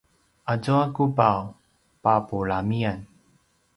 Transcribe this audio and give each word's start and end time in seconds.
aza 0.53 0.77
kubav 0.93 1.43
papulamian 2.03 2.99